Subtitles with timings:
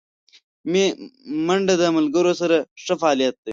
[1.45, 3.49] منډه د ملګرو سره ښه فعالیت دی